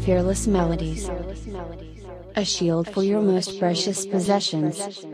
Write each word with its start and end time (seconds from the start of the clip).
Fearless 0.00 0.48
Melodies. 0.48 1.08
A 2.34 2.44
shield 2.44 2.88
for 2.88 3.04
your 3.04 3.20
most 3.20 3.60
precious 3.60 4.04
possessions. 4.04 5.04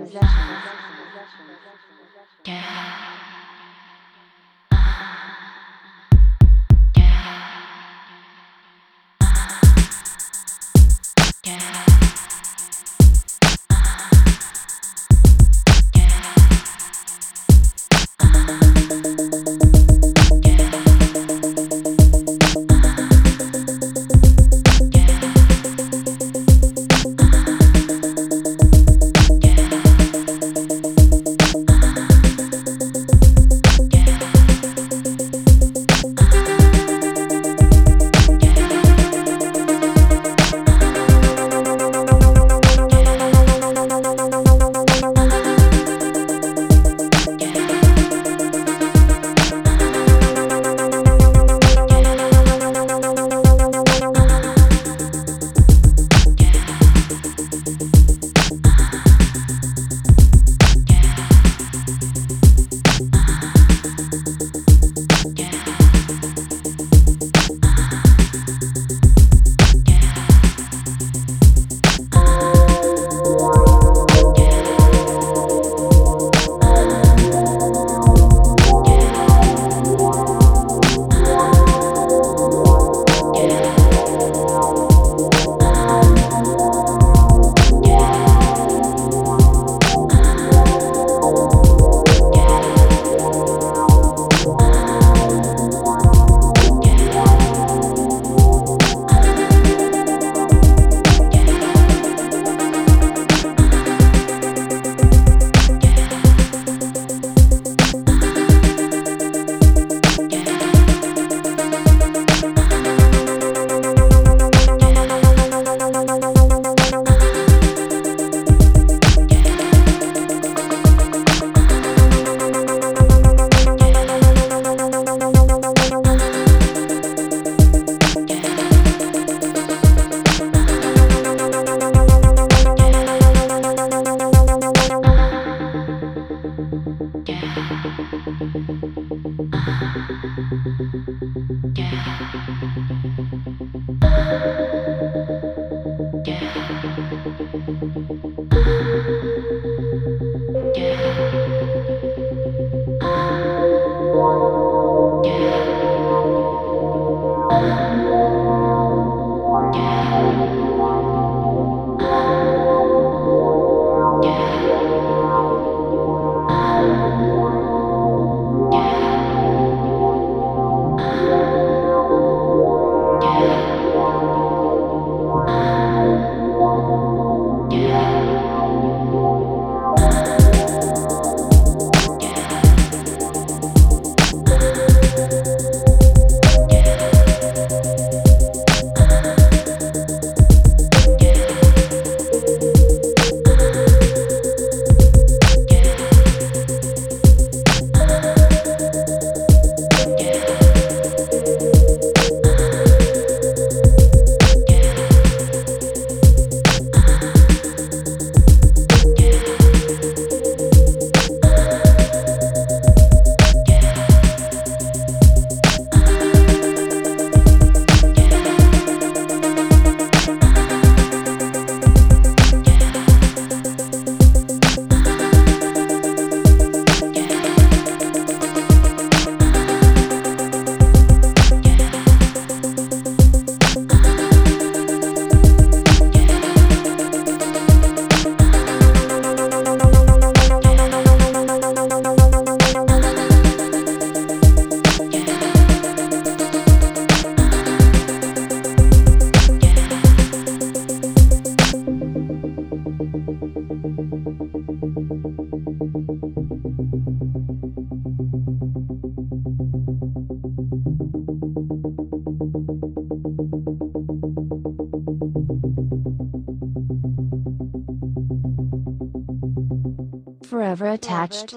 Attached 270.92 271.54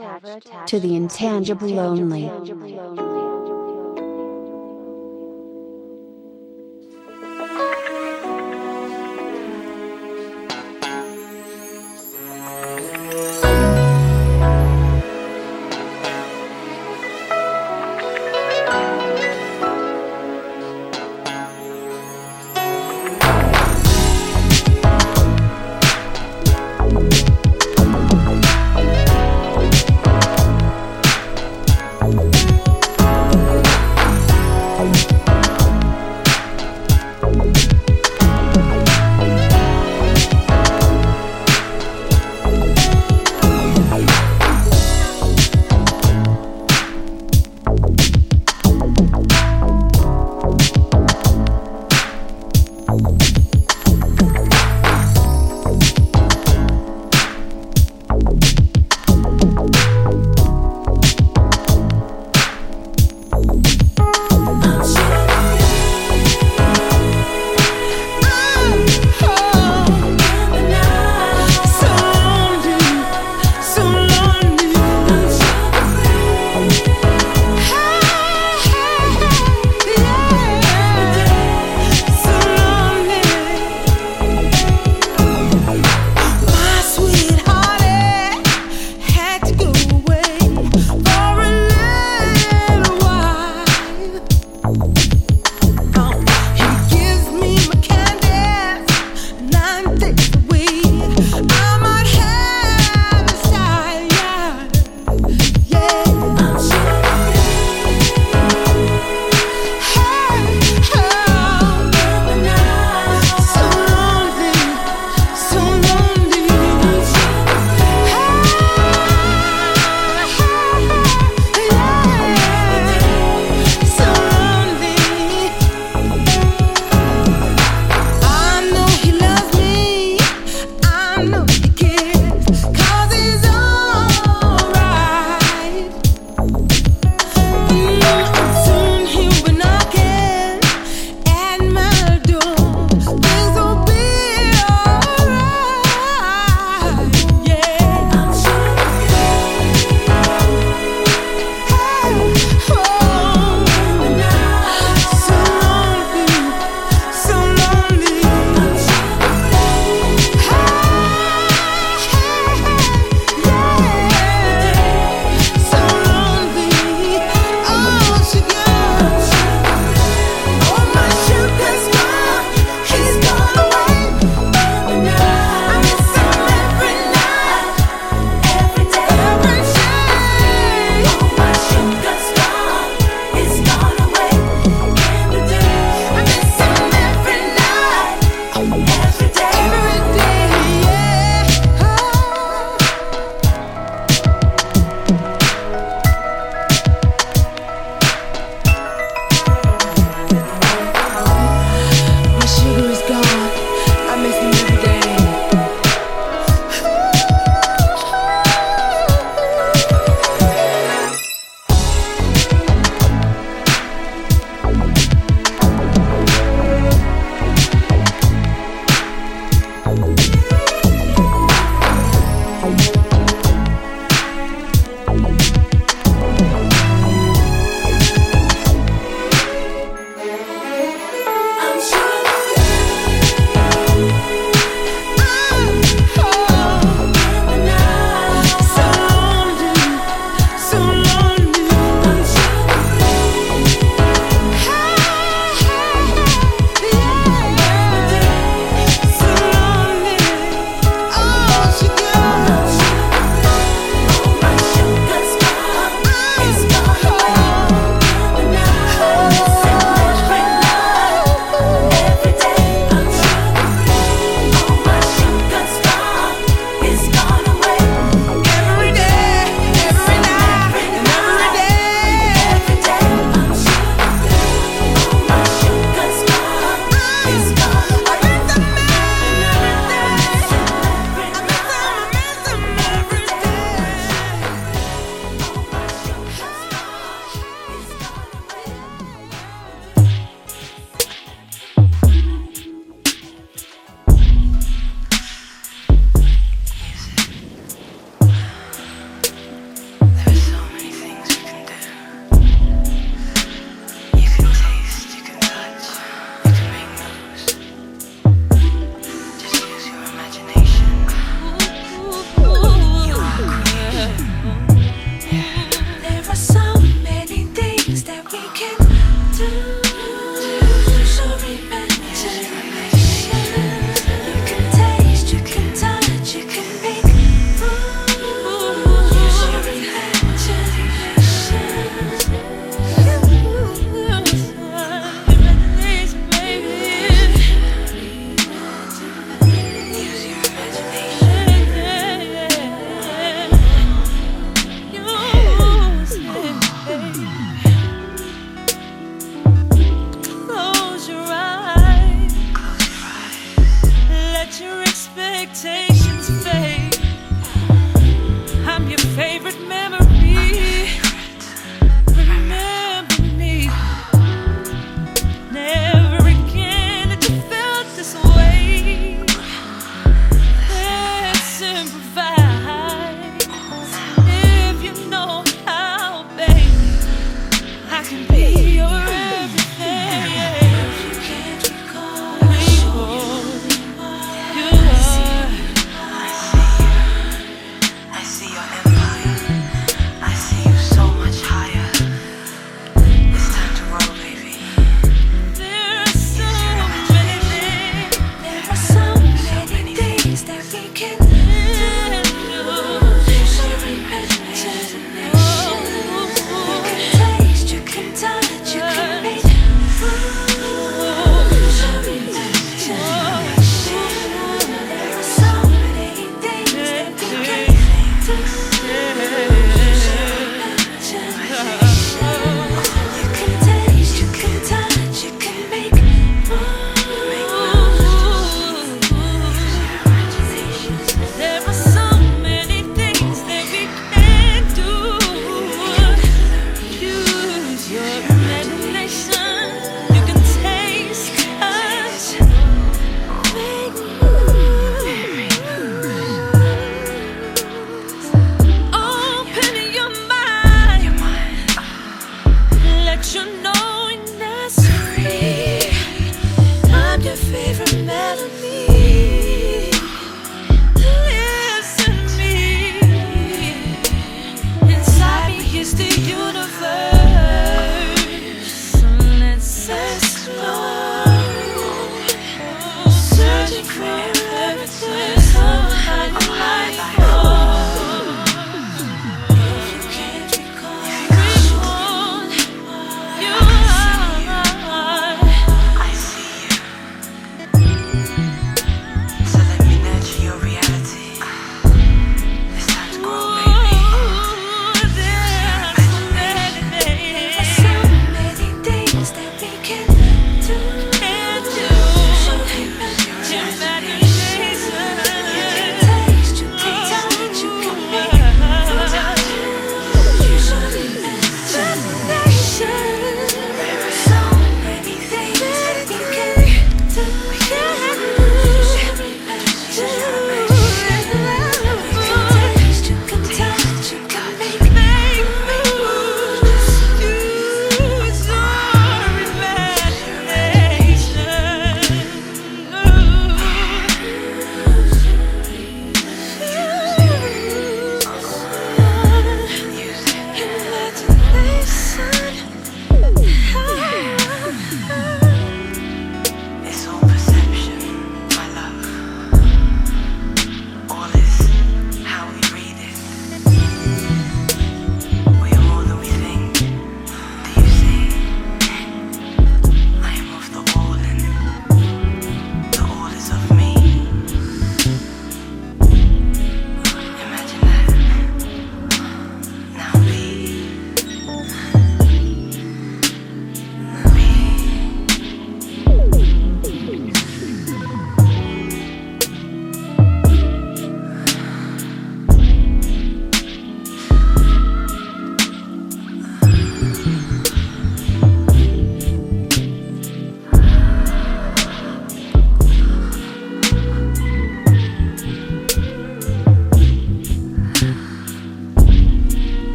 to 0.67 0.79
the 0.79 0.95
intangible 0.95 1.79
only. 1.79 2.31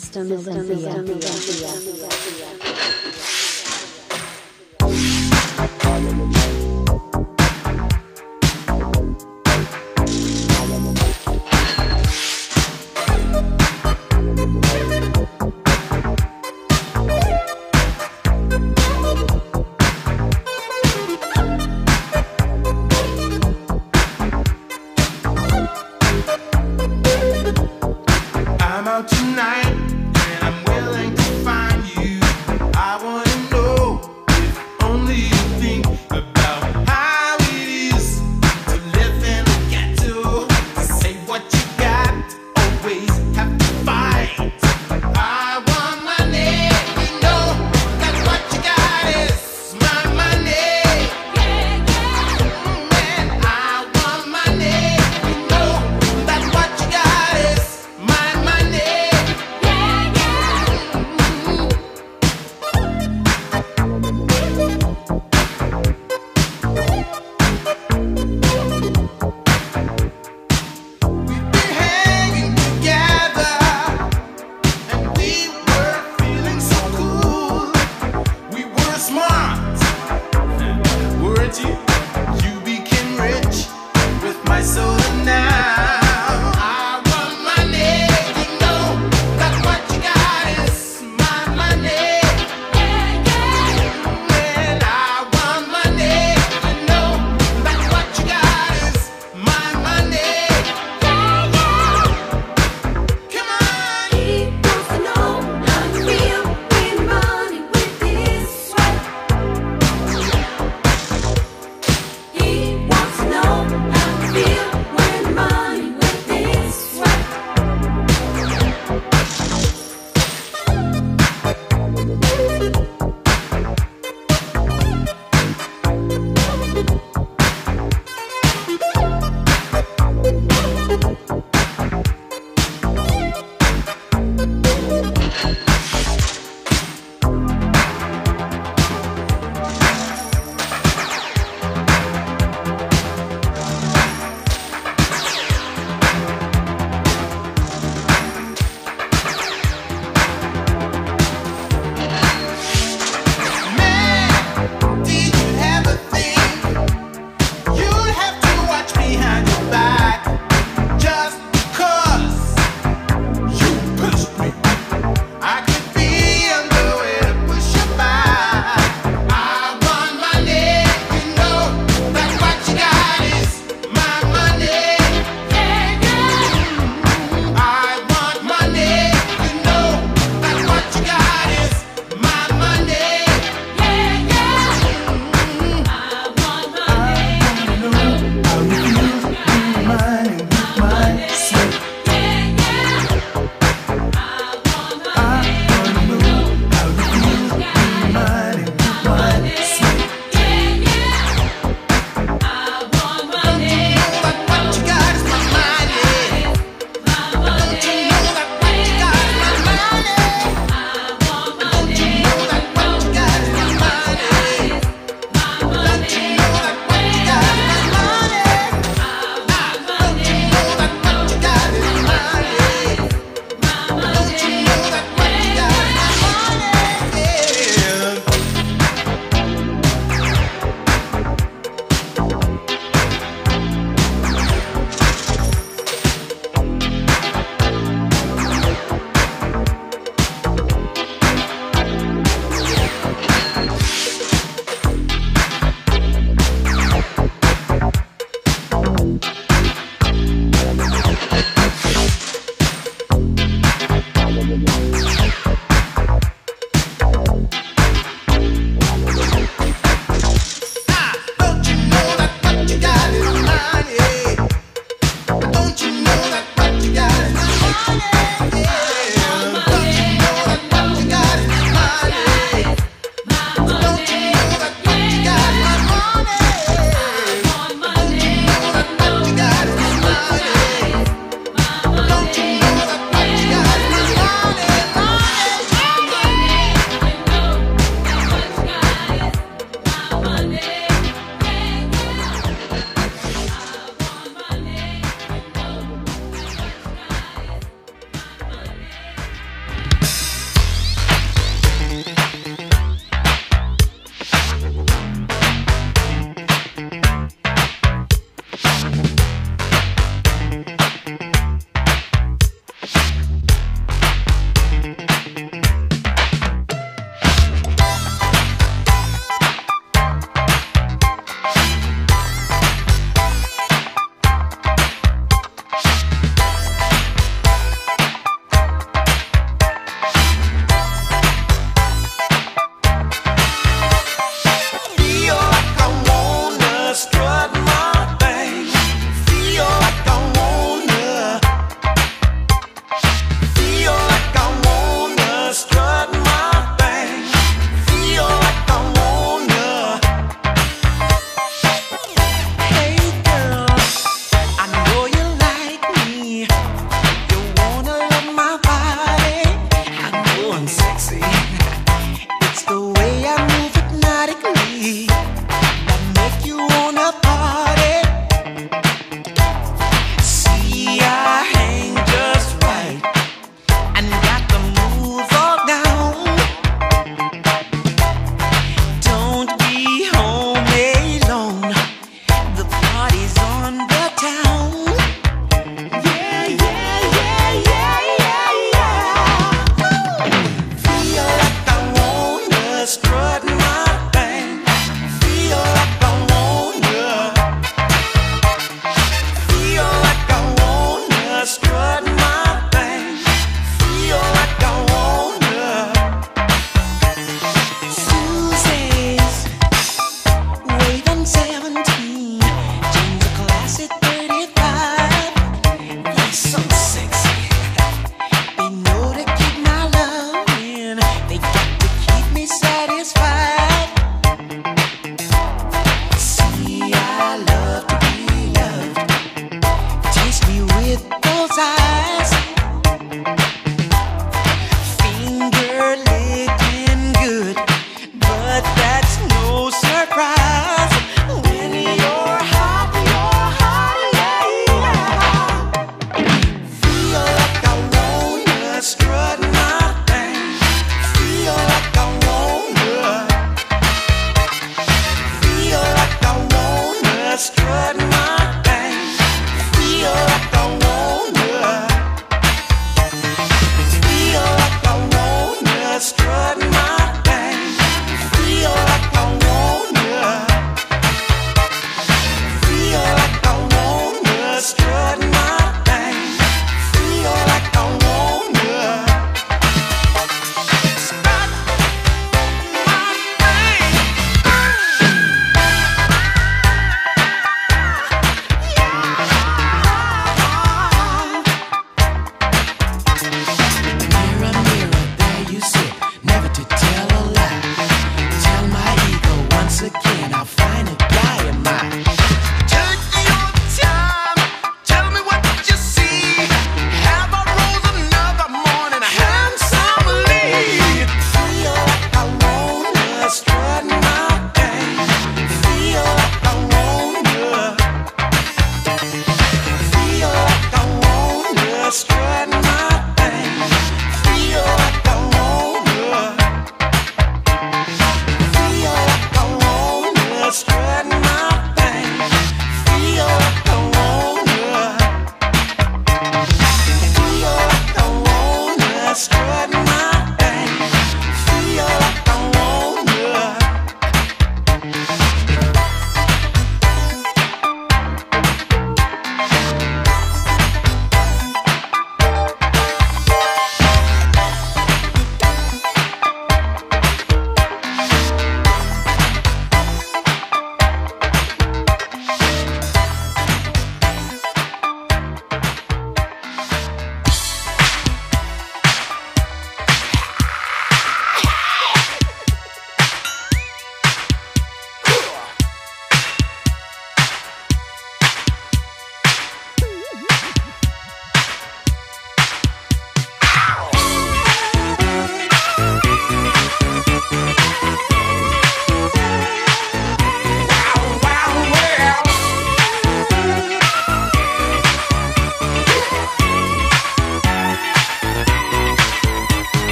System 0.00 0.32
Olympia. 0.32 1.04
I'm 28.62 28.88
out 28.88 29.08
tonight 29.08 29.69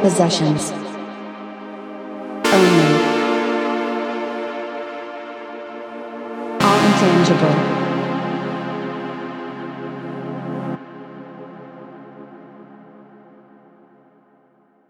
possessions. 0.00 0.79